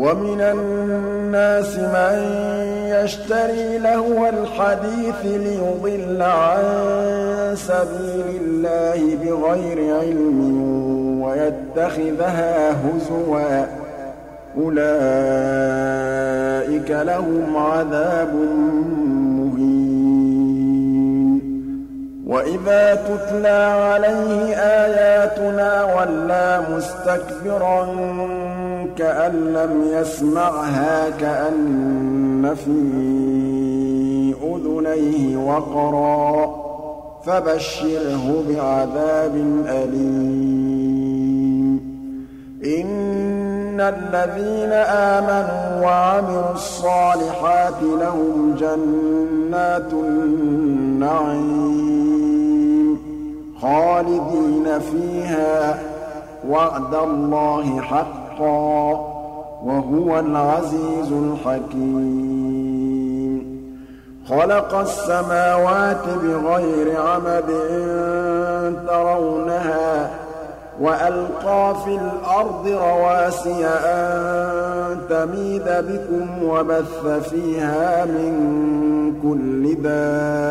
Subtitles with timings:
[0.00, 2.16] وَمِنَ النَّاسِ مَن
[2.86, 6.62] يَشْتَرِي لَهْوَ الْحَدِيثِ لِيُضِلَّ عَن
[7.54, 10.38] سَبِيلِ اللَّهِ بِغَيْرِ عِلْمٍ
[11.22, 13.68] وَيَتَّخِذَهَا هُزُوًا ۚ.
[14.56, 14.90] أُولَٰئِكَ
[16.90, 18.34] لَهُمْ عَذَابٌ
[19.38, 19.80] مُّهِينٌ.
[22.26, 27.84] وَإِذَا تُتْلَىٰ عَلَيْهِ آيَاتُنَا وَلَّىٰ مُسْتَكْبِرًا
[29.00, 32.70] كَأَن لَّمْ يَسْمَعْهَا كَأَنَّ فِي
[34.42, 36.50] أُذُنَيْهِ وَقْرًا ۖ
[37.26, 39.34] فَبَشِّرْهُ بِعَذَابٍ
[39.66, 40.60] أَلِيمٍ.
[42.64, 50.58] إِنَّ الَّذِينَ آمَنُوا وَعَمِلُوا الصَّالِحَاتِ لَهُمْ جَنَّاتُ النَّعِيمِ
[53.62, 55.76] خَالِدِينَ فِيهَا ۖ.
[56.50, 58.98] وَعْدَ اللَّهِ حَقًّا حَقًّا ۚ
[59.64, 62.40] وَهُوَ الْعَزِيزُ الْحَكِيمُ.
[64.28, 67.50] خَلَقَ السَّمَاوَاتِ بِغَيْرِ عَمَدٍ
[68.88, 70.10] تَرَوْنَهَا ۖ
[70.80, 78.34] وَأَلْقَىٰ فِي الْأَرْضِ رَوَاسِيَ أَن تَمِيدَ بِكُمْ وَبَثَّ فِيهَا مِن
[79.22, 80.50] كُلِّ دَابَّةٍ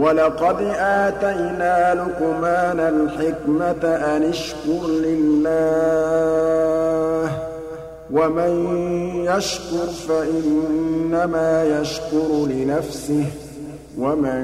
[0.00, 6.40] وَلَقَدْ آتَيْنَا لُقْمَانَ الْحِكْمَةَ أَنِ اشْكُرْ لِلَّهِ
[7.28, 7.30] ۚ
[8.10, 8.52] وَمَن
[9.24, 13.26] يَشْكُرْ فَإِنَّمَا يَشْكُرُ لِنَفْسِهِ ۖ
[13.98, 14.42] وَمَن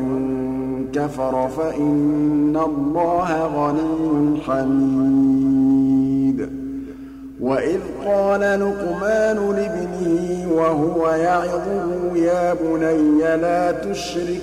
[0.95, 6.41] كَفَرَ فَإِنَّ اللَّهَ غَنِيٌّ حَمِيدٌ.
[7.41, 14.43] وَإِذْ قَالَ لُقْمَانُ لِابْنِهِ وَهُوَ يَعِظُهُ يَا بُنَيَّ لَا تُشْرِكْ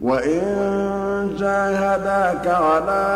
[0.00, 0.40] وَإِن
[1.38, 3.06] جَاهَدَاكَ عَلَىٰ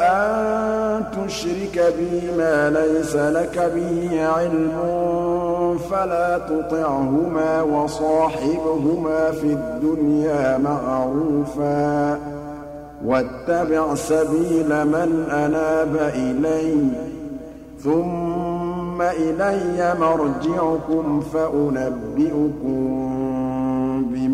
[0.00, 4.72] أَن تُشْرِكَ بِي مَا لَيْسَ لَكَ بِهِ عِلْمٌ
[5.90, 12.18] فَلَا تُطِعْهُمَا وَصَاحِبْهُمَا فِي الدُّنْيَا مَعْرُوفًا ۚ
[13.04, 17.08] وَاتَّبِعْ سَبِيلَ مَنْ أَنَابَ إِلَيَّ ۚ
[17.84, 22.78] ثُمَّ إِلَيَّ مَرْجِعُكُمْ فَأُنَبِّئُكُم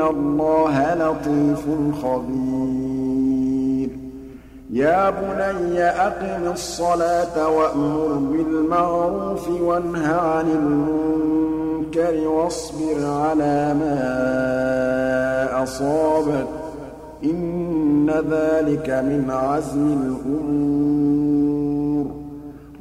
[0.00, 1.64] اللَّهَ لَطِيفٌ
[2.02, 3.90] خَبِيرٌ.
[4.70, 11.34] يَا بُنَيَّ أَقِمِ الصَّلَاةَ وَأْمُرْ بِالْمَعْرُوفِ وَانْهَ عَنِ الْمُنكَرِ
[11.94, 14.02] الْمُنكَرِ وَاصْبِرْ عَلَىٰ مَا
[15.62, 22.06] أَصَابَكَ ۖ إِنَّ ذَٰلِكَ مِنْ عَزْمِ الْأُمُورِ.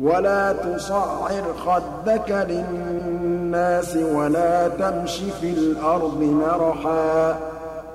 [0.01, 2.92] وَلَا تُصَعِّرْ خَدَّكَ لِلنَّاسِ
[4.15, 7.35] وَلَا تَمْشِ فِي الْأَرْضِ مَرَحًا ۖ.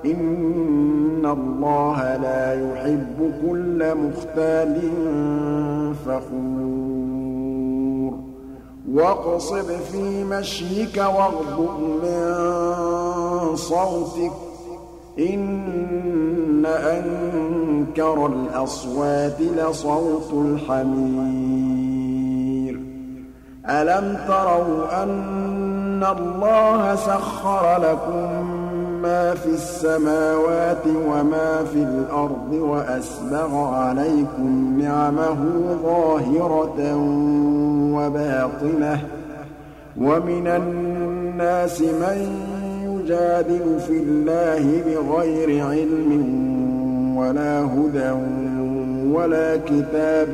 [0.05, 4.91] إِنَّ اللَّهَ لَا يُحِبُّ كُلَّ مُخْتَالٍ
[6.05, 8.19] فَخُورٍ.
[8.93, 12.35] وَاقْصِدْ فِي مَشْيِكَ وَاغْضُضْ مِن
[13.55, 14.33] صَوْتِكَ ۚ.
[15.19, 21.79] إِنَّ أَنكَرَ الْأَصْوَاتِ لَصَوْتُ الْحَمِيرِ.
[23.69, 25.48] أَلَمْ تَرَوْا أَنَّ
[26.03, 28.45] اللَّهَ سَخَّرَ لَكُم
[29.01, 35.37] مَّا فِي السَّمَاوَاتِ وَمَا فِي الْأَرْضِ وَأَسْبَغَ عَلَيْكُمْ نِعَمَهُ
[35.83, 36.95] ظَاهِرَةً
[37.95, 38.99] وَبَاطِنَةً ۗ
[39.97, 42.17] وَمِنَ النَّاسِ مَن
[42.83, 46.11] يُجَادِلُ فِي اللَّهِ بِغَيْرِ عِلْمٍ
[47.17, 48.11] وَلَا هُدًى
[49.13, 50.33] وَلَا كِتَابٍ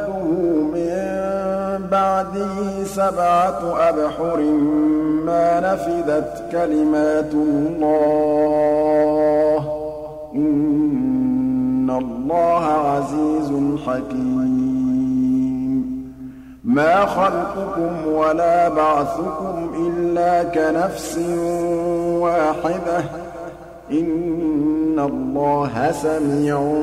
[1.91, 4.41] بَعْدِهِ سَبْعَةُ أَبْحُرٍ
[5.25, 8.09] مَّا نَفِدَتْ كَلِمَاتُ اللَّهِ
[9.59, 9.63] ۗ.
[10.35, 13.51] إِنَّ اللَّهَ عَزِيزٌ
[13.87, 14.51] حَكِيمٌ.
[16.63, 21.17] مَا خَلْقُكُمْ وَلَا بَعْثُكُمْ إِلَّا كَنَفْسٍ
[22.19, 23.05] وَاحِدَةٍ ۗ.
[23.91, 26.73] إِنَّ اللَّهَ سَمِيعٌ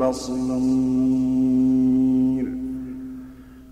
[0.00, 1.47] بَصِيرٌ.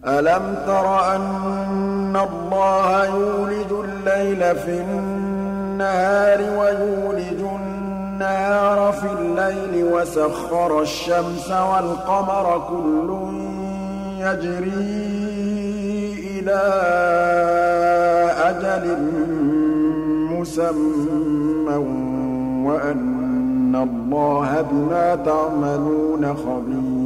[0.09, 12.63] أَلَمْ تَرَ أَنَّ اللَّهَ يُولِجُ اللَّيْلَ فِي النَّهَارِ وَيُولِجُ النَّهَارَ فِي اللَّيْلِ وَسَخَّرَ الشَّمْسَ وَالْقَمَرَ
[12.69, 13.11] كُلٌّ
[14.19, 15.07] يَجْرِي
[16.39, 16.67] إِلَىٰ
[18.51, 18.85] أَجَلٍ
[20.33, 21.77] مُّسَمًّى
[22.67, 27.06] وَأَنَّ اللَّهَ بِمَا تَعْمَلُونَ خَبِيرٌ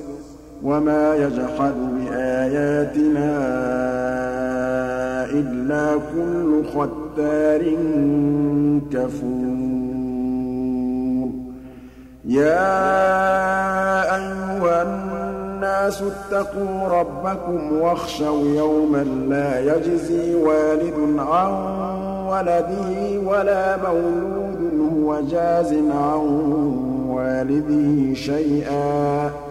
[0.63, 3.31] وَمَا يَجْحَدُ بِآيَاتِنَا
[5.25, 7.61] إِلَّا كُلُّ خَتَّارٍ
[8.91, 9.51] كَفُورٍ.
[12.25, 12.71] يَا
[14.15, 21.53] أَيُّهَا النَّاسُ اتَّقُوا رَبَّكُمْ وَاخْشَوْا يَوْمًا لَّا يَجْزِي وَالِدٌ عَن
[22.27, 24.61] وَلَدِهِ وَلَا مَوْلُودٌ
[24.93, 26.23] هُوَ جَازٍ عَن
[27.09, 29.50] وَالِدِهِ شَيْئًا ۚ.